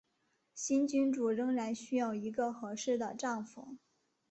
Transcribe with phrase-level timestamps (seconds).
[0.55, 3.77] 新君主仍然需要一个合适的丈夫。